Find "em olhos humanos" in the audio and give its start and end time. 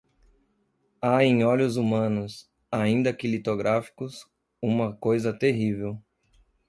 1.23-2.49